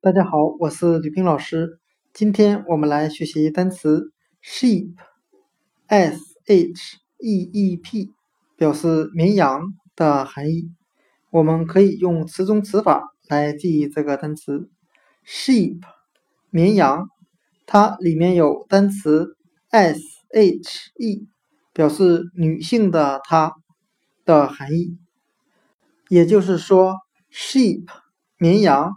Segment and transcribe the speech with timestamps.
[0.00, 1.78] 大家好，我是吕冰老师。
[2.14, 4.10] 今天我们来学习单词
[4.42, 8.14] sheep，s h e e p，
[8.56, 10.70] 表示绵羊的含义。
[11.30, 14.70] 我们可以用词中词法来记忆这个单词
[15.26, 15.82] sheep，
[16.48, 17.10] 绵羊，
[17.66, 19.36] 它里面有单词
[19.68, 20.00] s
[20.30, 21.28] h e，
[21.76, 23.52] 表示女性的她
[24.24, 24.96] 的含义。
[26.08, 26.94] 也就是说
[27.30, 27.84] ，sheep，
[28.38, 28.92] 绵羊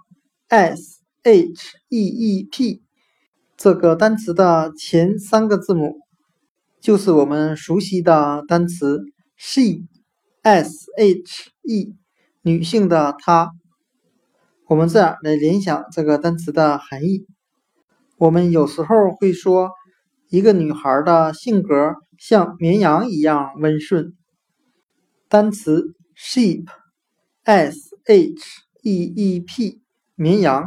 [0.47, 2.81] ，s h e e p
[3.57, 5.97] 这个单词的前三个字母
[6.79, 9.01] 就是我们熟悉的单词
[9.35, 11.95] she，s h e。
[12.41, 13.51] 女性的她，
[14.69, 17.25] 我们这样来联想这个单词的含义。
[18.17, 19.71] 我们有时候会说，
[20.29, 24.15] 一个女孩的性格像绵羊一样温顺。
[25.27, 28.13] 单词 sheep，s h
[28.83, 29.81] e e p，
[30.13, 30.65] 绵羊，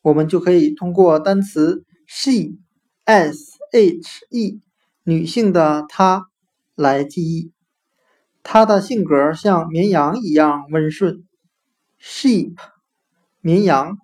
[0.00, 4.60] 我们就可以通过单词 she，s h e，
[5.02, 6.30] 女性的她
[6.74, 7.52] 来记忆。
[8.42, 11.24] 她的性格像绵羊一样温顺。
[12.00, 12.56] sheep，
[13.42, 13.98] 绵羊。